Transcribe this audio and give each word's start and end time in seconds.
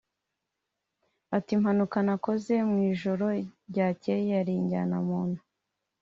Ati 1.35 1.51
“Impanuka 1.57 1.97
nakoze 2.07 2.53
mu 2.69 2.77
ijoro 2.91 3.25
ryakeye 3.69 4.23
yari 4.33 4.51
injyanamuntu 4.59 5.41